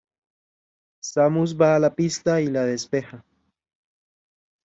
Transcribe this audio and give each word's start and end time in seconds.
Samus 1.09 1.53
va 1.59 1.67
a 1.75 1.79
la 1.83 1.91
pista 1.99 2.41
y 2.41 2.47
la 2.47 2.65
despeja. 2.71 3.23